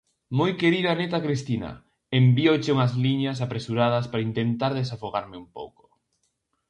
[0.37, 1.71] Moi querida neta Cristina:
[2.19, 5.83] envíoche unhas liñas apresuradas para intentar desafogarme un pouco.